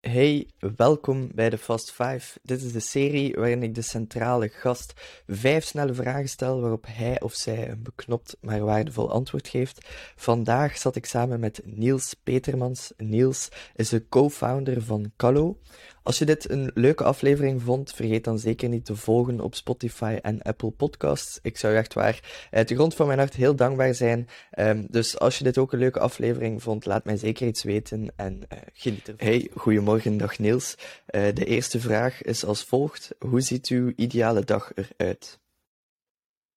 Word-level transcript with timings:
Hey, 0.00 0.48
welkom 0.76 1.30
bij 1.34 1.50
de 1.50 1.58
Fast 1.58 1.92
5. 1.92 2.38
Dit 2.42 2.62
is 2.62 2.72
de 2.72 2.80
serie 2.80 3.34
waarin 3.34 3.62
ik 3.62 3.74
de 3.74 3.82
centrale 3.82 4.48
gast 4.48 4.92
vijf 5.26 5.64
snelle 5.64 5.94
vragen 5.94 6.28
stel 6.28 6.60
waarop 6.60 6.86
hij 6.88 7.20
of 7.20 7.34
zij 7.34 7.70
een 7.70 7.82
beknopt 7.82 8.36
maar 8.40 8.60
waardevol 8.60 9.10
antwoord 9.10 9.48
geeft. 9.48 9.86
Vandaag 10.16 10.78
zat 10.78 10.96
ik 10.96 11.06
samen 11.06 11.40
met 11.40 11.60
Niels 11.64 12.14
Petermans. 12.14 12.92
Niels 12.96 13.48
is 13.74 13.88
de 13.88 14.08
co-founder 14.08 14.82
van 14.82 15.12
Callo. 15.16 15.58
Als 16.02 16.18
je 16.18 16.24
dit 16.24 16.50
een 16.50 16.70
leuke 16.74 17.04
aflevering 17.04 17.62
vond, 17.62 17.92
vergeet 17.92 18.24
dan 18.24 18.38
zeker 18.38 18.68
niet 18.68 18.84
te 18.84 18.96
volgen 18.96 19.40
op 19.40 19.54
Spotify 19.54 20.18
en 20.22 20.42
Apple 20.42 20.70
Podcasts. 20.70 21.38
Ik 21.42 21.56
zou 21.56 21.74
echt 21.74 21.94
waar 21.94 22.48
uit 22.50 22.68
de 22.68 22.74
grond 22.74 22.94
van 22.94 23.06
mijn 23.06 23.18
hart 23.18 23.34
heel 23.34 23.54
dankbaar 23.54 23.94
zijn. 23.94 24.28
Um, 24.58 24.86
dus 24.90 25.18
als 25.18 25.38
je 25.38 25.44
dit 25.44 25.58
ook 25.58 25.72
een 25.72 25.78
leuke 25.78 26.00
aflevering 26.00 26.62
vond, 26.62 26.86
laat 26.86 27.04
mij 27.04 27.16
zeker 27.16 27.46
iets 27.46 27.62
weten 27.62 28.12
en 28.16 28.40
uh, 28.52 28.58
geniet 28.72 29.08
ervan. 29.08 29.26
Hey, 29.26 29.50
goedemorgen, 29.54 29.89
dag 29.98 30.38
Niels. 30.38 30.74
Uh, 31.10 31.34
de 31.34 31.44
eerste 31.44 31.80
vraag 31.80 32.22
is 32.22 32.44
als 32.44 32.62
volgt. 32.62 33.10
Hoe 33.18 33.40
ziet 33.40 33.68
uw 33.68 33.92
ideale 33.96 34.44
dag 34.44 34.72
eruit? 34.74 35.38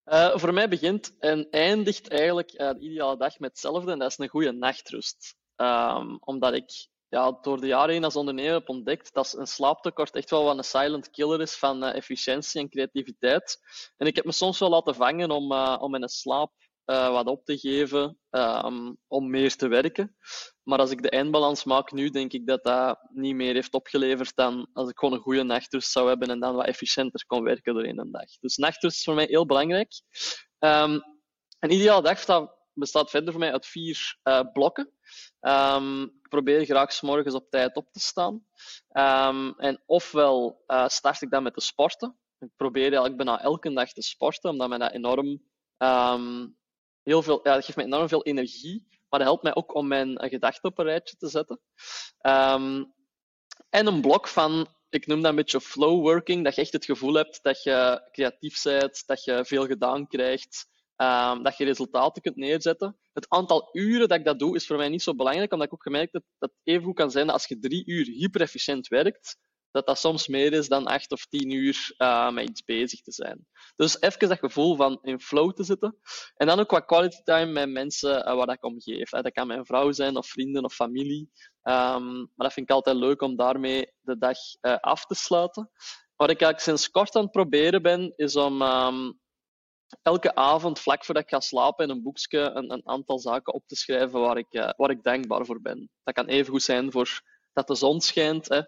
Uh, 0.06 0.38
voor 0.38 0.54
mij 0.54 0.70
begint 0.70 1.16
en 1.20 1.48
eindigt 1.50 2.08
eigenlijk 2.08 2.52
de 2.52 2.80
ideale 2.80 3.18
dag 3.18 3.40
met 3.40 3.50
hetzelfde 3.50 3.92
en 3.92 4.00
dat 4.00 4.12
is 4.12 4.18
een 4.18 4.28
goede 4.28 4.52
nachtrust. 4.52 5.36
Um, 5.56 6.18
omdat 6.20 6.54
ik 6.54 6.88
ja, 7.14 7.38
door 7.42 7.62
de 7.62 7.68
jaren 7.68 7.94
heen 7.94 8.04
als 8.04 8.16
ondernemer 8.16 8.54
heb 8.54 8.70
ontdekt 8.70 9.14
dat 9.14 9.36
een 9.38 9.48
slaaptekort 9.48 10.16
echt 10.16 10.30
wel 10.30 10.44
wat 10.44 10.58
een 10.58 10.64
silent 10.64 11.10
killer 11.10 11.42
is 11.42 11.56
van 11.56 11.84
uh, 11.84 11.96
efficiëntie 11.96 12.62
en 12.62 12.70
creativiteit. 12.70 13.60
En 13.98 14.08
ik 14.08 14.16
heb 14.16 14.26
me 14.26 14.32
soms 14.32 14.60
wel 14.60 14.70
laten 14.70 14.96
vangen 14.96 15.32
om, 15.32 15.52
uh, 15.52 15.78
om 15.80 15.92
mijn 15.92 16.10
slaap 16.10 16.52
uh, 16.86 17.12
wat 17.12 17.28
op 17.28 17.46
te 17.46 17.58
geven 17.58 18.18
um, 18.32 18.98
om 19.08 19.30
meer 19.30 19.56
te 19.56 19.68
werken. 19.68 20.16
Maar 20.64 20.80
als 20.80 20.92
ik 20.92 21.02
de 21.02 21.10
eindbalans 21.10 21.64
maak 21.64 21.92
nu, 21.92 22.10
denk 22.10 22.34
ik 22.34 22.48
dat 22.48 22.64
dat 22.64 23.00
niet 23.10 23.36
meer 23.36 23.54
heeft 23.54 23.74
opgeleverd 23.74 24.36
dan 24.36 24.70
als 24.74 24.90
ik 24.90 24.98
gewoon 25.00 25.14
een 25.14 25.22
goede 25.22 25.44
nachtrust 25.44 25.92
zou 25.92 26.08
hebben 26.08 26.30
en 26.30 26.40
dan 26.40 26.56
wat 26.56 26.66
efficiënter 26.66 27.26
kon 27.26 27.44
werken 27.44 27.74
doorheen 27.74 28.00
een 28.00 28.12
dag. 28.12 28.30
Dus 28.40 28.58
nachtrust 28.58 28.98
is 28.98 29.04
voor 29.04 29.14
mij 29.14 29.26
heel 29.26 29.46
belangrijk. 29.46 29.92
Um, 30.60 31.02
een 31.60 31.72
ideale 31.72 32.02
dag 32.02 32.48
bestaat 32.74 33.10
verder 33.10 33.32
voor 33.32 33.40
mij 33.40 33.52
uit 33.52 33.66
vier 33.66 34.18
blokken. 34.54 34.92
Um, 35.42 36.04
ik 36.04 36.30
probeer 36.30 36.66
graag 36.66 36.94
s 36.94 37.02
morgens 37.02 37.36
op 37.36 37.50
tijd 37.50 37.76
op 37.76 37.92
te 37.92 38.00
staan. 38.00 38.46
Um, 38.92 39.54
en 39.60 39.84
ofwel 39.86 40.64
uh, 40.68 40.88
start 40.88 41.22
ik 41.22 41.30
dan 41.30 41.44
met 41.44 41.54
te 41.54 41.62
sporten. 41.62 42.18
Ik 42.40 42.50
probeer 42.56 42.84
eigenlijk 42.84 43.18
bijna 43.18 43.42
elke 43.42 43.74
dag 43.74 43.92
te 43.92 44.02
sporten, 44.02 44.50
omdat 44.50 44.70
mij 44.70 44.78
dat 44.78 44.92
enorm 44.92 45.44
heel 47.04 47.22
veel, 47.22 47.40
ja, 47.44 47.54
dat 47.54 47.66
geeft 47.66 47.78
mij 47.78 47.86
enorm 47.86 48.08
veel 48.08 48.24
energie. 48.24 48.88
Maar 49.14 49.22
dat 49.22 49.32
helpt 49.32 49.44
mij 49.44 49.56
ook 49.56 49.76
om 49.76 49.88
mijn 49.88 50.30
gedachten 50.30 50.70
op 50.70 50.78
een 50.78 50.86
rijtje 50.86 51.16
te 51.16 51.30
zetten. 51.30 51.60
en 53.70 53.88
een 53.88 54.02
blok 54.02 54.28
van 54.28 54.68
ik 54.90 55.08
noem 55.08 55.22
dat 55.22 55.30
een 55.30 55.36
beetje 55.36 55.62
flow 55.62 56.02
working, 56.02 56.44
dat 56.44 56.56
je 56.56 56.62
echt 56.62 56.74
het 56.74 56.86
gevoel 56.86 57.14
hebt 57.14 57.44
dat 57.44 57.64
je 57.64 58.08
creatief 58.12 58.64
bent, 58.64 59.04
dat 59.06 59.24
je 59.24 59.46
veel 59.46 59.66
gedaan 59.66 60.08
krijgt, 60.08 60.68
um, 60.98 61.44
dat 61.44 61.58
je 61.58 61.66
resultaten 61.66 62.22
kunt 62.22 62.36
neerzetten. 62.36 62.98
Het 63.14 63.30
aantal 63.30 63.70
uren 63.72 64.08
dat 64.08 64.18
ik 64.18 64.26
dat 64.26 64.40
doe 64.40 64.56
is 64.56 64.66
voor 64.66 64.78
mij 64.78 64.90
niet 64.90 65.04
zo 65.04 65.16
belangrijk, 65.16 65.52
omdat 65.52 65.68
ik 65.68 65.74
ook 65.74 65.84
gemerkt 65.84 66.14
heb 66.14 66.24
dat 66.38 66.50
het 66.50 66.60
even 66.64 66.84
goed 66.84 66.96
kan 66.96 67.12
zijn 67.12 67.26
dat 67.26 67.36
als 67.36 67.48
je 67.48 67.60
drie 67.60 67.86
uur 67.86 68.06
hyper-efficiënt 68.06 68.88
werkt, 68.88 69.38
dat 69.74 69.86
dat 69.86 70.00
soms 70.00 70.28
meer 70.28 70.54
is 70.54 70.68
dan 70.68 70.88
acht 70.88 71.12
of 71.12 71.26
tien 71.26 71.52
uur 71.52 71.94
uh, 71.98 72.32
met 72.32 72.50
iets 72.50 72.64
bezig 72.64 73.02
te 73.02 73.12
zijn. 73.12 73.48
Dus 73.76 74.02
even 74.02 74.30
dat 74.30 74.40
gevoel 74.40 74.76
van 74.76 75.00
in 75.02 75.20
flow 75.20 75.54
te 75.54 75.64
zitten. 75.64 75.98
En 76.36 76.48
dan 76.48 76.60
ook 76.60 76.72
wat 76.72 76.86
quality 76.86 77.22
time 77.24 77.52
met 77.52 77.70
mensen 77.70 78.28
uh, 78.28 78.36
waar 78.36 78.50
ik 78.50 78.64
om 78.64 78.82
geef. 78.82 79.10
Dat 79.10 79.32
kan 79.32 79.48
mijn 79.48 79.66
vrouw 79.66 79.92
zijn, 79.92 80.18
of 80.18 80.28
vrienden, 80.28 80.64
of 80.64 80.74
familie. 80.74 81.30
Um, 81.64 82.16
maar 82.16 82.48
dat 82.48 82.54
vind 82.54 82.70
ik 82.70 82.76
altijd 82.76 82.96
leuk 82.96 83.22
om 83.22 83.36
daarmee 83.36 83.94
de 84.02 84.18
dag 84.18 84.38
uh, 84.62 84.76
af 84.76 85.06
te 85.06 85.16
sluiten. 85.16 85.70
Wat 86.16 86.30
ik 86.30 86.42
eigenlijk 86.42 86.60
sinds 86.60 86.90
kort 86.90 87.16
aan 87.16 87.22
het 87.24 87.32
proberen 87.32 87.82
ben, 87.82 88.14
is 88.16 88.36
om 88.36 88.62
um, 88.62 89.20
elke 90.02 90.36
avond, 90.36 90.80
vlak 90.80 91.06
voordat 91.06 91.24
ik 91.24 91.30
ga 91.30 91.40
slapen, 91.40 91.86
in 91.86 91.92
een 91.92 92.04
boekje 92.04 92.40
een, 92.40 92.72
een 92.72 92.88
aantal 92.88 93.20
zaken 93.20 93.54
op 93.54 93.68
te 93.68 93.76
schrijven 93.76 94.20
waar 94.20 94.38
ik, 94.38 94.74
waar 94.78 94.90
ik 94.90 95.04
dankbaar 95.04 95.46
voor 95.46 95.62
ben. 95.62 95.90
Dat 96.04 96.14
kan 96.14 96.26
even 96.26 96.52
goed 96.52 96.64
zijn 96.64 96.92
voor 96.92 97.22
dat 97.54 97.68
de 97.68 97.76
zon 97.76 98.02
schijnt, 98.02 98.50
hè, 98.50 98.62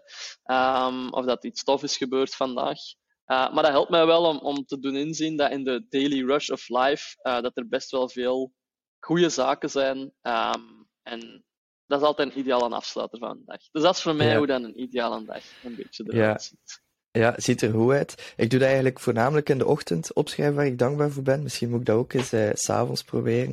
um, 0.86 1.12
of 1.12 1.24
dat 1.24 1.44
iets 1.44 1.64
tof 1.64 1.82
is 1.82 1.96
gebeurd 1.96 2.34
vandaag. 2.34 2.78
Uh, 3.26 3.52
maar 3.52 3.62
dat 3.62 3.72
helpt 3.72 3.90
mij 3.90 4.06
wel 4.06 4.24
om, 4.24 4.38
om 4.38 4.64
te 4.64 4.78
doen 4.78 4.96
inzien 4.96 5.36
dat 5.36 5.50
in 5.50 5.64
de 5.64 5.86
daily 5.88 6.26
rush 6.26 6.48
of 6.48 6.68
life, 6.68 7.16
uh, 7.22 7.40
dat 7.40 7.56
er 7.56 7.68
best 7.68 7.90
wel 7.90 8.08
veel 8.08 8.52
goede 8.98 9.28
zaken 9.28 9.70
zijn. 9.70 9.98
Um, 10.22 10.88
en 11.02 11.44
dat 11.86 12.00
is 12.00 12.06
altijd 12.06 12.30
een 12.30 12.38
ideale 12.38 12.74
afsluiter 12.74 13.18
van 13.18 13.30
een 13.30 13.42
dag. 13.44 13.60
Dus 13.70 13.82
dat 13.82 13.94
is 13.94 14.02
voor 14.02 14.14
mij 14.14 14.26
ja. 14.26 14.36
hoe 14.36 14.46
dan 14.46 14.64
een 14.64 14.80
ideale 14.80 15.24
dag 15.24 15.42
een 15.64 15.74
beetje 15.74 16.04
eruit 16.06 16.42
ja. 16.42 16.46
ziet. 16.48 16.84
Ja, 17.10 17.34
ziet 17.36 17.62
er 17.62 17.72
goed 17.72 17.92
uit. 17.92 18.32
Ik 18.36 18.50
doe 18.50 18.58
dat 18.58 18.68
eigenlijk 18.68 19.00
voornamelijk 19.00 19.48
in 19.48 19.58
de 19.58 19.66
ochtend 19.66 20.14
opschrijven 20.14 20.54
waar 20.54 20.66
ik 20.66 20.78
dankbaar 20.78 21.10
voor 21.10 21.22
ben. 21.22 21.42
Misschien 21.42 21.70
moet 21.70 21.80
ik 21.80 21.86
dat 21.86 21.96
ook 21.96 22.12
eens 22.12 22.32
uh, 22.32 22.50
s'avonds 22.52 23.02
proberen. 23.02 23.50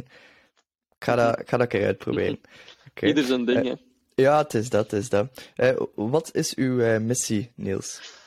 Ik 0.95 1.03
ga 1.03 1.15
dat, 1.15 1.39
ik 1.39 1.49
ga 1.49 1.57
dat 1.57 1.73
eruit 1.73 1.97
proberen. 1.97 2.39
Okay. 2.95 3.09
Ieder 3.09 3.25
zijn 3.25 3.45
ding, 3.45 3.79
Ja, 4.15 4.37
het 4.37 4.53
is 4.53 4.69
dat, 4.69 4.91
het 4.91 5.01
is 5.01 5.09
dat. 5.09 5.51
Uh, 5.55 5.81
wat 5.95 6.35
is 6.35 6.55
uw 6.55 6.99
missie, 6.99 7.51
Niels? 7.55 8.21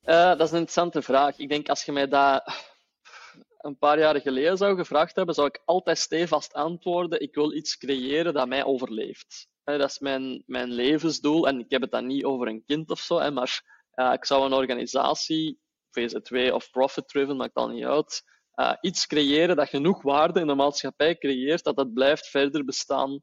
dat 0.00 0.40
is 0.40 0.50
een 0.50 0.58
interessante 0.58 1.02
vraag. 1.02 1.38
Ik 1.38 1.48
denk 1.48 1.68
als 1.68 1.84
je 1.84 1.92
mij 1.92 2.08
dat 2.08 2.42
een 3.58 3.78
paar 3.78 3.98
jaar 3.98 4.20
geleden 4.20 4.56
zou 4.56 4.76
gevraagd 4.76 5.16
hebben, 5.16 5.34
zou 5.34 5.46
ik 5.46 5.62
altijd 5.64 5.98
stevast 5.98 6.52
antwoorden: 6.52 7.20
ik 7.20 7.34
wil 7.34 7.52
iets 7.52 7.76
creëren 7.76 8.34
dat 8.34 8.48
mij 8.48 8.64
overleeft. 8.64 9.48
dat 9.64 9.90
is 9.90 9.98
mijn, 9.98 10.42
mijn 10.46 10.70
levensdoel. 10.70 11.48
En 11.48 11.58
ik 11.60 11.70
heb 11.70 11.80
het 11.80 11.90
dan 11.90 12.06
niet 12.06 12.24
over 12.24 12.48
een 12.48 12.64
kind 12.66 12.90
of 12.90 13.00
zo, 13.00 13.30
maar 13.30 13.62
ik 14.12 14.24
zou 14.24 14.44
een 14.44 14.52
organisatie, 14.52 15.60
VZ2 15.90 16.52
of 16.52 16.70
profit-driven, 16.70 17.36
maakt 17.36 17.54
al 17.54 17.68
niet 17.68 17.84
uit, 17.84 18.22
uh, 18.56 18.72
iets 18.80 19.06
creëren 19.06 19.56
dat 19.56 19.68
genoeg 19.68 20.02
waarde 20.02 20.40
in 20.40 20.46
de 20.46 20.54
maatschappij 20.54 21.16
creëert, 21.18 21.64
dat 21.64 21.76
het 21.76 21.94
blijft 21.94 22.26
verder 22.26 22.64
bestaan 22.64 23.20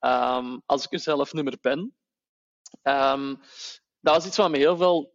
um, 0.00 0.62
als 0.66 0.84
ik 0.84 0.92
er 0.92 0.98
zelf 0.98 1.32
niet 1.32 1.44
meer 1.44 1.58
ben. 1.60 1.96
Um, 2.82 3.40
dat 4.00 4.16
is 4.16 4.26
iets 4.26 4.36
wat 4.36 4.50
me 4.50 4.56
heel 4.56 4.76
veel, 4.76 5.14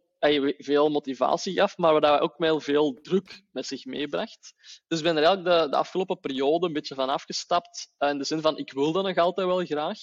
veel 0.58 0.90
motivatie 0.90 1.54
gaf, 1.54 1.76
maar 1.76 2.00
wat 2.00 2.20
ook 2.20 2.34
heel 2.36 2.60
veel 2.60 2.92
druk 3.02 3.42
met 3.50 3.66
zich 3.66 3.84
meebracht. 3.84 4.54
Dus 4.86 4.98
ik 4.98 5.04
ben 5.04 5.16
er 5.16 5.24
eigenlijk 5.24 5.62
de, 5.62 5.70
de 5.70 5.76
afgelopen 5.76 6.20
periode 6.20 6.66
een 6.66 6.72
beetje 6.72 6.94
van 6.94 7.08
afgestapt, 7.08 7.92
uh, 7.98 8.08
in 8.08 8.18
de 8.18 8.24
zin 8.24 8.40
van 8.40 8.56
ik 8.56 8.72
wil 8.72 8.92
dat 8.92 9.04
nog 9.04 9.16
altijd 9.16 9.46
wel 9.46 9.64
graag. 9.64 9.98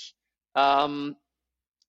Um, 0.52 1.20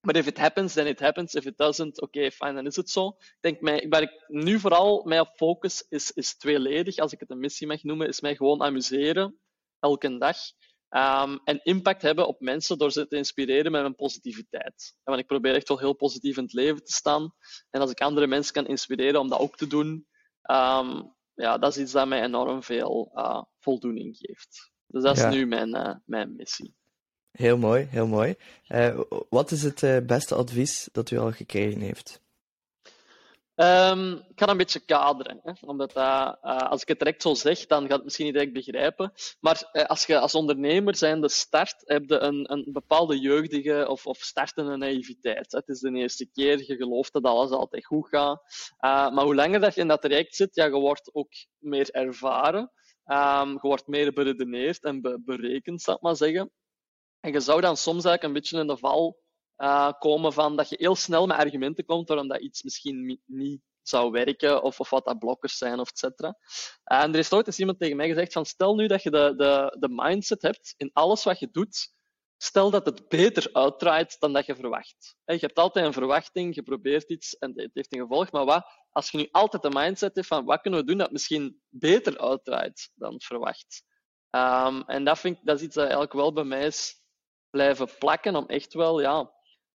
maar 0.00 0.16
if 0.16 0.26
it 0.26 0.38
happens, 0.38 0.72
then 0.72 0.86
it 0.86 1.00
happens. 1.00 1.34
If 1.34 1.46
it 1.46 1.56
doesn't, 1.56 2.00
oké, 2.00 2.18
okay, 2.18 2.30
fine, 2.30 2.52
dan 2.52 2.66
is 2.66 2.76
het 2.76 2.90
zo. 2.90 3.08
Ik 3.08 3.36
denk, 3.40 3.60
mij, 3.60 3.86
waar 3.88 4.02
ik 4.02 4.24
nu 4.26 4.58
vooral 4.58 5.04
mij 5.04 5.20
op 5.20 5.30
focus 5.34 5.86
is, 5.88 6.12
is 6.12 6.36
tweeledig, 6.36 6.96
als 6.96 7.12
ik 7.12 7.20
het 7.20 7.30
een 7.30 7.38
missie 7.38 7.66
mag 7.66 7.82
noemen, 7.82 8.08
is 8.08 8.20
mij 8.20 8.36
gewoon 8.36 8.62
amuseren, 8.62 9.38
elke 9.78 10.18
dag. 10.18 10.36
Um, 10.96 11.40
en 11.44 11.60
impact 11.62 12.02
hebben 12.02 12.26
op 12.26 12.40
mensen 12.40 12.78
door 12.78 12.92
ze 12.92 13.06
te 13.06 13.16
inspireren 13.16 13.72
met 13.72 13.80
mijn 13.80 13.94
positiviteit. 13.94 14.94
En 14.96 15.02
want 15.04 15.20
ik 15.20 15.26
probeer 15.26 15.54
echt 15.54 15.68
wel 15.68 15.78
heel 15.78 15.94
positief 15.94 16.36
in 16.36 16.42
het 16.42 16.52
leven 16.52 16.84
te 16.84 16.92
staan. 16.92 17.34
En 17.70 17.80
als 17.80 17.90
ik 17.90 18.00
andere 18.00 18.26
mensen 18.26 18.52
kan 18.52 18.66
inspireren 18.66 19.20
om 19.20 19.28
dat 19.28 19.38
ook 19.38 19.56
te 19.56 19.66
doen, 19.66 20.06
um, 20.50 21.14
ja, 21.34 21.58
dat 21.58 21.76
is 21.76 21.82
iets 21.82 21.92
dat 21.92 22.08
mij 22.08 22.22
enorm 22.22 22.62
veel 22.62 23.12
uh, 23.14 23.42
voldoening 23.58 24.16
geeft. 24.16 24.70
Dus 24.86 25.02
dat 25.02 25.16
is 25.16 25.22
ja. 25.22 25.30
nu 25.30 25.46
mijn, 25.46 25.68
uh, 25.68 25.94
mijn 26.04 26.36
missie. 26.36 26.74
Heel 27.30 27.58
mooi, 27.58 27.86
heel 27.90 28.06
mooi. 28.06 28.34
Uh, 28.68 29.00
wat 29.28 29.50
is 29.50 29.62
het 29.62 29.82
uh, 29.82 29.96
beste 30.06 30.34
advies 30.34 30.88
dat 30.92 31.10
u 31.10 31.18
al 31.18 31.32
gekregen 31.32 31.80
heeft? 31.80 32.20
Um, 33.54 34.12
ik 34.12 34.32
ga 34.34 34.48
een 34.48 34.56
beetje 34.56 34.80
kaderen. 34.80 35.40
Hè? 35.42 35.52
Omdat 35.60 35.96
uh, 35.96 36.32
als 36.42 36.82
ik 36.82 36.88
het 36.88 36.98
direct 36.98 37.22
zo 37.22 37.34
zeg, 37.34 37.66
dan 37.66 37.82
gaat 37.86 37.96
het 37.96 38.04
misschien 38.04 38.24
niet 38.24 38.34
direct 38.34 38.52
begrijpen. 38.52 39.12
Maar 39.40 39.68
als 39.86 40.06
je 40.06 40.18
als 40.18 40.34
ondernemer 40.34 40.96
zijnde 40.96 41.28
start, 41.28 41.82
heb 41.84 42.02
je 42.06 42.18
een, 42.18 42.52
een 42.52 42.68
bepaalde 42.72 43.18
jeugdige 43.18 43.88
of, 43.88 44.06
of 44.06 44.18
startende 44.18 44.76
naïviteit. 44.76 45.52
Het 45.52 45.68
is 45.68 45.80
de 45.80 45.92
eerste 45.92 46.30
keer, 46.32 46.58
je 46.66 46.76
gelooft 46.76 47.12
dat 47.12 47.24
alles 47.24 47.50
altijd 47.50 47.86
goed 47.86 48.08
gaat. 48.08 48.42
maar 48.80 49.24
hoe 49.24 49.34
langer 49.34 49.60
dat 49.60 49.74
je 49.74 49.80
in 49.80 49.88
dat 49.88 50.02
traject 50.02 50.34
zit, 50.34 50.54
ja, 50.54 50.64
je 50.64 50.70
wordt 50.70 51.14
ook 51.14 51.32
meer 51.58 51.90
ervaren. 51.90 52.72
Um, 53.06 53.52
je 53.52 53.58
wordt 53.60 53.86
meer 53.86 54.12
beredeneerd 54.12 54.82
en 54.82 55.00
be 55.00 55.22
berekend, 55.24 55.82
zal 55.82 55.94
ik 55.94 56.00
maar 56.00 56.16
zeggen. 56.16 56.50
En 57.20 57.32
je 57.32 57.40
zou 57.40 57.60
dan 57.60 57.76
soms 57.76 58.04
eigenlijk 58.04 58.22
een 58.22 58.32
beetje 58.32 58.60
in 58.60 58.66
de 58.66 58.76
val 58.76 59.18
uh, 59.56 59.92
komen 59.98 60.32
van 60.32 60.56
dat 60.56 60.68
je 60.68 60.76
heel 60.78 60.96
snel 60.96 61.26
met 61.26 61.36
argumenten 61.36 61.84
komt 61.84 62.08
waarom 62.08 62.28
dat 62.28 62.40
iets 62.40 62.62
misschien 62.62 63.20
niet 63.26 63.60
zou 63.82 64.10
werken 64.10 64.62
of, 64.62 64.80
of 64.80 64.90
wat 64.90 65.04
dat 65.04 65.18
blokkers 65.18 65.58
zijn 65.58 65.80
of 65.80 65.90
et 65.90 65.98
cetera. 65.98 66.38
Uh, 66.92 67.02
en 67.02 67.12
er 67.12 67.18
is 67.18 67.32
ooit 67.32 67.46
eens 67.46 67.58
iemand 67.58 67.78
tegen 67.78 67.96
mij 67.96 68.08
gezegd 68.08 68.32
van 68.32 68.46
stel 68.46 68.74
nu 68.74 68.86
dat 68.86 69.02
je 69.02 69.10
de, 69.10 69.34
de, 69.36 69.76
de 69.78 69.88
mindset 69.90 70.42
hebt 70.42 70.74
in 70.76 70.90
alles 70.92 71.24
wat 71.24 71.38
je 71.38 71.48
doet, 71.50 71.92
stel 72.36 72.70
dat 72.70 72.86
het 72.86 73.08
beter 73.08 73.48
uitdraait 73.52 74.16
dan 74.18 74.32
dat 74.32 74.46
je 74.46 74.54
verwacht. 74.54 75.16
Je 75.24 75.36
hebt 75.36 75.58
altijd 75.58 75.86
een 75.86 75.92
verwachting, 75.92 76.54
je 76.54 76.62
probeert 76.62 77.10
iets 77.10 77.38
en 77.38 77.52
het 77.54 77.70
heeft 77.72 77.94
een 77.94 78.00
gevolg, 78.00 78.32
maar 78.32 78.44
wat 78.44 78.66
als 78.90 79.10
je 79.10 79.18
nu 79.18 79.28
altijd 79.30 79.62
de 79.62 79.70
mindset 79.70 80.14
hebt 80.14 80.26
van 80.26 80.44
wat 80.44 80.60
kunnen 80.60 80.80
we 80.80 80.86
doen 80.86 80.98
dat 80.98 81.10
misschien 81.10 81.60
beter 81.68 82.18
uitdraait 82.18 82.90
dan 82.94 83.20
verwacht. 83.20 83.84
Um, 84.30 84.82
en 84.82 85.04
dat, 85.04 85.18
vind 85.18 85.36
ik, 85.36 85.44
dat 85.44 85.56
is 85.56 85.62
iets 85.62 85.74
dat 85.74 85.84
eigenlijk 85.84 86.12
wel 86.12 86.32
bij 86.32 86.44
mij 86.44 86.66
is 86.66 86.99
blijven 87.50 87.88
plakken 87.98 88.36
om 88.36 88.46
echt 88.46 88.74
wel 88.74 89.00
ja, 89.00 89.30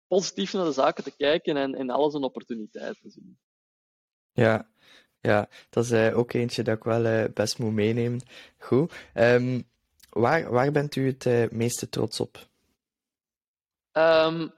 positief 0.06 0.52
naar 0.52 0.64
de 0.64 0.72
zaken 0.72 1.04
te 1.04 1.16
kijken 1.16 1.56
en, 1.56 1.74
en 1.74 1.90
alles 1.90 2.14
een 2.14 2.22
opportuniteit 2.22 3.00
te 3.00 3.10
zien. 3.10 3.38
Ja, 4.32 4.68
ja, 5.20 5.48
dat 5.70 5.84
is 5.84 5.90
uh, 5.90 6.18
ook 6.18 6.32
eentje 6.32 6.62
dat 6.62 6.76
ik 6.76 6.84
wel 6.84 7.04
uh, 7.04 7.24
best 7.34 7.58
moet 7.58 7.72
meenemen. 7.72 8.20
Goed. 8.58 8.92
Um, 9.14 9.68
waar, 10.10 10.50
waar 10.50 10.72
bent 10.72 10.96
u 10.96 11.06
het 11.06 11.24
uh, 11.24 11.48
meeste 11.50 11.88
trots 11.88 12.20
op? 12.20 12.48
Um, 13.92 14.52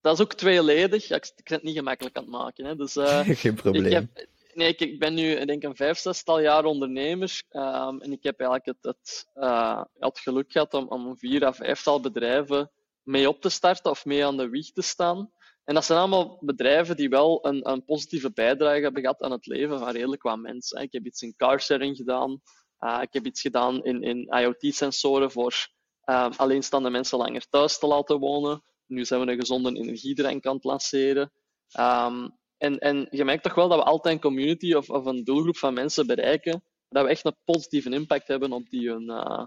dat 0.00 0.14
is 0.14 0.20
ook 0.20 0.34
tweeledig. 0.34 1.08
Ja, 1.08 1.16
ik, 1.16 1.32
ik 1.36 1.44
ben 1.44 1.54
het 1.54 1.62
niet 1.62 1.76
gemakkelijk 1.76 2.16
aan 2.16 2.22
het 2.22 2.32
maken. 2.32 2.64
Hè. 2.64 2.76
Dus, 2.76 2.92
Geen 3.42 3.54
probleem. 3.54 3.84
Ik 3.84 3.92
heb, 3.92 4.26
nee, 4.58 4.74
ik, 4.74 4.98
ben 4.98 5.14
nu 5.14 5.30
ik 5.30 5.46
denk 5.46 5.62
een 5.62 5.76
vijf, 5.76 5.98
zestal 5.98 6.40
jaar 6.40 6.64
ondernemer. 6.64 7.42
Um, 7.50 8.00
en 8.00 8.12
ik 8.12 8.22
heb 8.22 8.40
eigenlijk 8.40 8.66
het, 8.66 8.78
het, 8.80 9.28
het 9.98 10.18
geluk 10.18 10.52
gehad 10.52 10.74
om, 10.74 10.88
om 10.88 11.18
vier 11.18 11.44
à 11.44 11.52
vijftal 11.52 12.00
bedrijven 12.00 12.70
mee 13.02 13.28
op 13.28 13.40
te 13.40 13.48
starten 13.48 13.90
of 13.90 14.04
mee 14.04 14.26
aan 14.26 14.36
de 14.36 14.48
wieg 14.48 14.72
te 14.72 14.82
staan. 14.82 15.32
En 15.64 15.74
dat 15.74 15.84
zijn 15.84 15.98
allemaal 15.98 16.38
bedrijven 16.40 16.96
die 16.96 17.08
wel 17.08 17.46
een, 17.46 17.70
een 17.70 17.84
positieve 17.84 18.32
bijdrage 18.32 18.80
hebben 18.80 19.02
gehad 19.02 19.22
aan 19.22 19.30
het 19.30 19.46
leven 19.46 19.78
van 19.78 19.90
redelijk 19.90 20.22
wat 20.22 20.38
mensen. 20.38 20.82
Ik 20.82 20.92
heb 20.92 21.06
iets 21.06 21.22
in 21.22 21.36
carsharing 21.36 21.96
gedaan. 21.96 22.40
Uh, 22.80 22.98
ik 23.02 23.12
heb 23.12 23.26
iets 23.26 23.40
gedaan 23.40 23.84
in, 23.84 24.02
in 24.02 24.28
IoT-sensoren 24.28 25.30
voor 25.30 25.68
uh, 26.04 26.30
alleenstaande 26.36 26.90
mensen 26.90 27.18
langer 27.18 27.48
thuis 27.48 27.78
te 27.78 27.86
laten 27.86 28.18
wonen. 28.18 28.62
Nu 28.86 29.04
zijn 29.04 29.20
we 29.20 29.32
een 29.32 29.38
gezonde 29.38 29.72
energiedrank 29.72 30.46
aan 30.46 30.54
het 30.54 30.64
lanceren. 30.64 31.32
Um, 31.78 32.38
en, 32.58 32.78
en 32.78 33.06
je 33.10 33.24
merkt 33.24 33.42
toch 33.42 33.54
wel 33.54 33.68
dat 33.68 33.78
we 33.78 33.84
altijd 33.84 34.14
een 34.14 34.20
community 34.20 34.74
of, 34.74 34.90
of 34.90 35.04
een 35.04 35.24
doelgroep 35.24 35.56
van 35.56 35.74
mensen 35.74 36.06
bereiken, 36.06 36.64
dat 36.88 37.04
we 37.04 37.10
echt 37.10 37.24
een 37.24 37.36
positieve 37.44 37.90
impact 37.90 38.28
hebben 38.28 38.52
op 38.52 38.70
die 38.70 38.90
hun, 38.90 39.02
uh, 39.02 39.46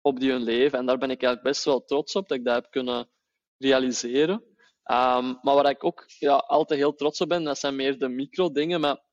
op 0.00 0.20
die 0.20 0.30
hun 0.30 0.42
leven. 0.42 0.78
En 0.78 0.86
daar 0.86 0.98
ben 0.98 1.10
ik 1.10 1.22
eigenlijk 1.22 1.52
best 1.52 1.64
wel 1.64 1.84
trots 1.84 2.16
op 2.16 2.28
dat 2.28 2.38
ik 2.38 2.44
dat 2.44 2.54
heb 2.54 2.70
kunnen 2.70 3.10
realiseren. 3.56 4.44
Um, 4.90 5.38
maar 5.42 5.54
waar 5.54 5.70
ik 5.70 5.84
ook 5.84 6.04
ja, 6.18 6.36
altijd 6.36 6.80
heel 6.80 6.94
trots 6.94 7.20
op 7.20 7.28
ben, 7.28 7.44
dat 7.44 7.58
zijn 7.58 7.76
meer 7.76 7.98
de 7.98 8.08
micro-dingen. 8.08 8.80
Maar 8.80 9.04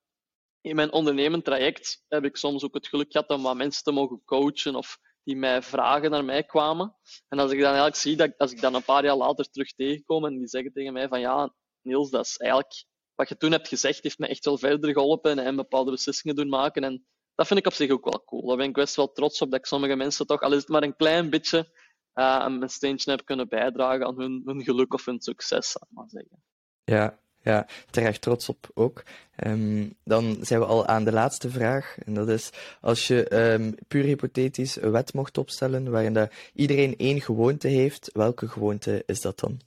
in 0.61 0.75
mijn 0.75 0.91
ondernemend 0.91 1.43
traject 1.43 2.03
heb 2.07 2.23
ik 2.23 2.37
soms 2.37 2.63
ook 2.63 2.73
het 2.73 2.87
geluk 2.87 3.11
gehad 3.11 3.29
om 3.29 3.41
wat 3.41 3.55
mensen 3.55 3.83
te 3.83 3.91
mogen 3.91 4.21
coachen 4.25 4.75
of 4.75 4.97
die 5.23 5.35
mij 5.35 5.61
vragen 5.61 6.11
naar 6.11 6.25
mij 6.25 6.43
kwamen. 6.43 6.95
En 7.27 7.39
als 7.39 7.51
ik 7.51 7.57
dan 7.57 7.67
eigenlijk 7.67 7.95
zie 7.95 8.15
dat 8.15 8.37
als 8.37 8.51
ik 8.51 8.61
dan 8.61 8.73
een 8.73 8.83
paar 8.83 9.03
jaar 9.03 9.15
later 9.15 9.49
terug 9.49 9.73
tegenkom 9.73 10.25
en 10.25 10.37
die 10.37 10.47
zeggen 10.47 10.73
tegen 10.73 10.93
mij 10.93 11.07
van 11.07 11.19
ja, 11.19 11.53
Niels, 11.81 12.09
dat 12.09 12.25
is 12.25 12.37
eigenlijk 12.37 12.85
wat 13.17 13.29
je 13.29 13.37
toen 13.37 13.51
hebt 13.51 13.67
gezegd, 13.67 14.03
heeft 14.03 14.19
me 14.19 14.27
echt 14.27 14.45
wel 14.45 14.57
verder 14.57 14.91
geholpen 14.91 15.39
en 15.39 15.55
bepaalde 15.55 15.91
beslissingen 15.91 16.35
doen 16.35 16.49
maken. 16.49 16.83
En 16.83 17.05
dat 17.35 17.47
vind 17.47 17.59
ik 17.59 17.65
op 17.65 17.73
zich 17.73 17.91
ook 17.91 18.03
wel 18.03 18.23
cool. 18.25 18.47
Daar 18.47 18.57
ben 18.57 18.67
ik 18.67 18.73
best 18.73 18.95
wel 18.95 19.11
trots 19.11 19.41
op 19.41 19.51
dat 19.51 19.59
ik 19.59 19.65
sommige 19.65 19.95
mensen 19.95 20.25
toch, 20.25 20.41
al 20.41 20.53
is 20.53 20.59
het 20.59 20.67
maar 20.67 20.83
een 20.83 20.95
klein 20.95 21.29
beetje, 21.29 21.71
uh, 22.13 22.45
een 22.47 22.69
steentje 22.69 23.11
heb 23.11 23.25
kunnen 23.25 23.47
bijdragen 23.47 24.05
aan 24.05 24.19
hun, 24.19 24.41
hun 24.45 24.63
geluk 24.63 24.93
of 24.93 25.05
hun 25.05 25.21
succes, 25.21 25.71
zal 25.71 25.81
ik 25.89 25.95
maar 25.95 26.09
zeggen. 26.09 26.43
Ja, 26.83 27.19
ja, 27.41 27.67
terecht 27.89 28.21
trots 28.21 28.49
op 28.49 28.69
ook. 28.73 29.03
Um, 29.45 29.95
dan 30.03 30.37
zijn 30.41 30.59
we 30.59 30.65
al 30.65 30.85
aan 30.85 31.03
de 31.03 31.11
laatste 31.11 31.49
vraag. 31.49 31.97
En 32.05 32.13
dat 32.13 32.29
is, 32.29 32.49
als 32.81 33.07
je 33.07 33.51
um, 33.53 33.75
puur 33.87 34.03
hypothetisch 34.03 34.81
een 34.81 34.91
wet 34.91 35.13
mocht 35.13 35.37
opstellen 35.37 35.91
waarin 35.91 36.13
dat 36.13 36.31
iedereen 36.53 36.95
één 36.97 37.21
gewoonte 37.21 37.67
heeft, 37.67 38.09
welke 38.13 38.47
gewoonte 38.47 39.03
is 39.05 39.21
dat 39.21 39.39
dan? 39.39 39.59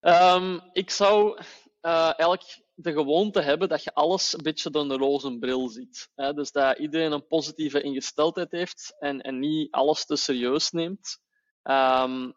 Um, 0.00 0.60
ik 0.72 0.90
zou 0.90 1.40
uh, 1.86 2.04
eigenlijk 2.04 2.62
de 2.74 2.92
gewoonte 2.92 3.40
hebben 3.40 3.68
dat 3.68 3.84
je 3.84 3.94
alles 3.94 4.32
een 4.32 4.42
beetje 4.42 4.70
door 4.70 4.82
een 4.82 4.96
roze 4.98 5.38
bril 5.38 5.68
ziet. 5.68 6.10
Hè? 6.14 6.32
Dus 6.32 6.52
dat 6.52 6.78
iedereen 6.78 7.12
een 7.12 7.26
positieve 7.26 7.82
ingesteldheid 7.82 8.50
heeft 8.50 8.96
en, 8.98 9.20
en 9.20 9.38
niet 9.38 9.72
alles 9.72 10.06
te 10.06 10.16
serieus 10.16 10.70
neemt. 10.70 11.18
Um, 11.62 12.34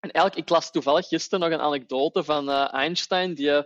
en 0.00 0.10
eigenlijk, 0.10 0.36
ik 0.36 0.48
las 0.48 0.70
toevallig 0.70 1.08
gisteren 1.08 1.40
nog 1.40 1.58
een 1.58 1.64
anekdote 1.64 2.24
van 2.24 2.48
uh, 2.48 2.72
Einstein, 2.72 3.34
die 3.34 3.46
uh, 3.46 3.62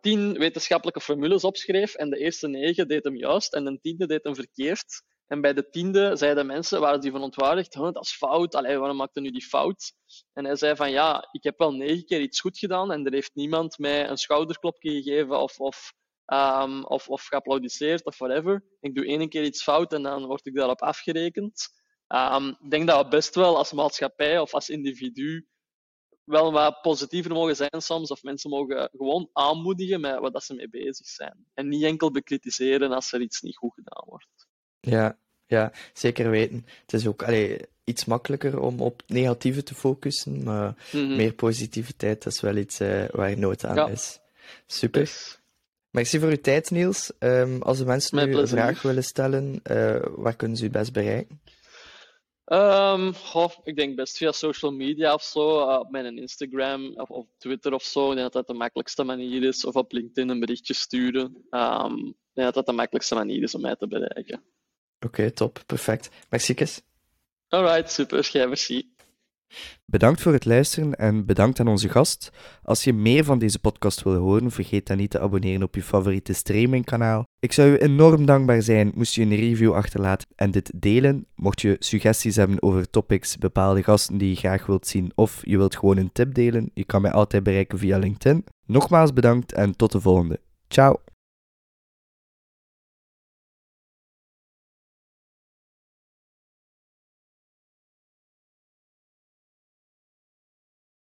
tien 0.00 0.38
wetenschappelijke 0.38 1.00
formules 1.00 1.44
opschreef 1.44 1.94
en 1.94 2.10
de 2.10 2.18
eerste 2.18 2.48
negen 2.48 2.88
deed 2.88 3.04
hem 3.04 3.16
juist 3.16 3.54
en 3.54 3.64
de 3.64 3.80
tiende 3.80 4.06
deed 4.06 4.24
hem 4.24 4.34
verkeerd. 4.34 5.02
En 5.32 5.40
bij 5.40 5.52
de 5.52 5.70
tiende 5.70 6.16
zeiden 6.16 6.46
mensen, 6.46 6.80
waren 6.80 7.00
die 7.00 7.10
van 7.10 7.22
ontwaardigd, 7.22 7.72
dat 7.72 8.04
is 8.04 8.12
fout, 8.12 8.54
Allee, 8.54 8.78
waarom 8.78 8.96
maakte 8.96 9.20
nu 9.20 9.30
die 9.30 9.44
fout? 9.44 9.92
En 10.32 10.44
hij 10.44 10.56
zei 10.56 10.76
van, 10.76 10.90
ja, 10.90 11.28
ik 11.30 11.42
heb 11.42 11.58
wel 11.58 11.72
negen 11.72 12.04
keer 12.04 12.20
iets 12.20 12.40
goed 12.40 12.58
gedaan 12.58 12.92
en 12.92 13.06
er 13.06 13.12
heeft 13.12 13.34
niemand 13.34 13.78
mij 13.78 14.08
een 14.08 14.16
schouderklopje 14.16 14.90
gegeven 14.90 15.40
of, 15.40 15.58
of, 15.58 15.92
um, 16.26 16.84
of, 16.84 17.08
of 17.08 17.24
geapplaudisseerd 17.24 18.04
of 18.04 18.18
whatever. 18.18 18.64
Ik 18.80 18.94
doe 18.94 19.06
één 19.06 19.28
keer 19.28 19.44
iets 19.44 19.62
fout 19.62 19.92
en 19.92 20.02
dan 20.02 20.26
word 20.26 20.46
ik 20.46 20.54
daarop 20.54 20.82
afgerekend. 20.82 21.68
Um, 22.08 22.48
ik 22.48 22.70
denk 22.70 22.86
dat 22.86 23.04
we 23.04 23.10
best 23.10 23.34
wel 23.34 23.56
als 23.56 23.72
maatschappij 23.72 24.38
of 24.38 24.54
als 24.54 24.68
individu 24.68 25.46
wel 26.24 26.52
wat 26.52 26.80
positiever 26.80 27.32
mogen 27.32 27.56
zijn 27.56 27.82
soms, 27.82 28.10
of 28.10 28.22
mensen 28.22 28.50
mogen 28.50 28.88
gewoon 28.92 29.28
aanmoedigen 29.32 30.00
met 30.00 30.18
wat 30.18 30.44
ze 30.44 30.54
mee 30.54 30.68
bezig 30.68 31.06
zijn. 31.06 31.46
En 31.54 31.68
niet 31.68 31.82
enkel 31.82 32.10
bekritiseren 32.10 32.92
als 32.92 33.12
er 33.12 33.20
iets 33.20 33.40
niet 33.40 33.56
goed 33.56 33.74
gedaan 33.74 34.04
wordt. 34.06 34.50
Ja, 34.80 35.18
ja 35.52 35.72
zeker 35.92 36.30
weten. 36.30 36.66
Het 36.82 36.92
is 36.92 37.06
ook 37.06 37.22
allee, 37.22 37.60
iets 37.84 38.04
makkelijker 38.04 38.60
om 38.60 38.80
op 38.80 39.02
negatieve 39.06 39.62
te 39.62 39.74
focussen, 39.74 40.42
maar 40.42 40.74
mm-hmm. 40.92 41.16
meer 41.16 41.32
positiviteit 41.32 42.22
dat 42.22 42.32
is 42.32 42.40
wel 42.40 42.56
iets 42.56 42.80
uh, 42.80 43.04
waar 43.10 43.38
nood 43.38 43.64
aan 43.64 43.76
ja. 43.76 43.88
is. 43.88 44.18
Super. 44.66 45.00
Yes. 45.00 45.40
Merci 45.90 46.18
voor 46.18 46.28
uw 46.28 46.40
tijd, 46.40 46.70
Niels. 46.70 47.12
Um, 47.18 47.62
als 47.62 47.78
de 47.78 47.84
mensen 47.84 48.28
nu 48.28 48.36
een 48.36 48.48
vraag 48.48 48.82
willen 48.82 49.04
stellen, 49.04 49.60
uh, 49.70 49.96
waar 50.16 50.36
kunnen 50.36 50.56
ze 50.56 50.64
u 50.64 50.70
best 50.70 50.92
bereiken? 50.92 51.40
Um, 52.44 53.14
goh, 53.14 53.50
ik 53.64 53.76
denk 53.76 53.96
best 53.96 54.16
via 54.16 54.32
social 54.32 54.72
media 54.72 55.14
of 55.14 55.22
zo, 55.22 55.68
uh, 55.68 55.78
op 55.78 55.90
mijn 55.90 56.18
Instagram 56.18 56.94
of 56.96 57.10
op 57.10 57.28
Twitter 57.38 57.72
of 57.72 57.82
zo. 57.82 58.10
Ik 58.10 58.16
denk 58.16 58.32
dat 58.32 58.32
dat 58.32 58.46
de 58.46 58.60
makkelijkste 58.60 59.04
manier 59.04 59.42
is. 59.42 59.64
Of 59.64 59.74
op 59.74 59.92
LinkedIn 59.92 60.28
een 60.28 60.40
berichtje 60.40 60.74
sturen. 60.74 61.36
Um, 61.50 62.08
ik 62.08 62.38
denk 62.38 62.46
dat 62.46 62.54
dat 62.54 62.66
de 62.66 62.72
makkelijkste 62.72 63.14
manier 63.14 63.42
is 63.42 63.54
om 63.54 63.60
mij 63.60 63.76
te 63.76 63.88
bereiken. 63.88 64.42
Oké, 65.04 65.20
okay, 65.20 65.30
top. 65.30 65.62
Perfect. 65.66 66.10
Merci, 66.28 66.54
Kes. 66.54 66.82
Alright, 67.48 67.90
super. 67.90 68.28
Jij 68.32 68.46
merci. 68.46 68.90
Bedankt 69.84 70.22
voor 70.22 70.32
het 70.32 70.44
luisteren 70.44 70.94
en 70.94 71.26
bedankt 71.26 71.60
aan 71.60 71.68
onze 71.68 71.88
gast. 71.88 72.30
Als 72.62 72.84
je 72.84 72.92
meer 72.92 73.24
van 73.24 73.38
deze 73.38 73.58
podcast 73.58 74.02
wil 74.02 74.14
horen, 74.14 74.50
vergeet 74.50 74.86
dan 74.86 74.96
niet 74.96 75.10
te 75.10 75.20
abonneren 75.20 75.62
op 75.62 75.74
je 75.74 75.82
favoriete 75.82 76.32
streamingkanaal. 76.32 77.24
Ik 77.38 77.52
zou 77.52 77.70
je 77.70 77.82
enorm 77.82 78.26
dankbaar 78.26 78.62
zijn 78.62 78.92
moest 78.94 79.14
je 79.14 79.22
een 79.22 79.36
review 79.36 79.72
achterlaten 79.74 80.28
en 80.36 80.50
dit 80.50 80.72
delen. 80.74 81.26
Mocht 81.34 81.60
je 81.60 81.76
suggesties 81.78 82.36
hebben 82.36 82.62
over 82.62 82.90
topics, 82.90 83.38
bepaalde 83.38 83.82
gasten 83.82 84.18
die 84.18 84.28
je 84.28 84.36
graag 84.36 84.66
wilt 84.66 84.86
zien 84.86 85.12
of 85.14 85.40
je 85.44 85.56
wilt 85.56 85.76
gewoon 85.76 85.96
een 85.96 86.12
tip 86.12 86.34
delen, 86.34 86.70
je 86.74 86.84
kan 86.84 87.02
mij 87.02 87.12
altijd 87.12 87.42
bereiken 87.42 87.78
via 87.78 87.98
LinkedIn. 87.98 88.44
Nogmaals 88.66 89.12
bedankt 89.12 89.52
en 89.52 89.76
tot 89.76 89.92
de 89.92 90.00
volgende. 90.00 90.40
Ciao! 90.68 91.11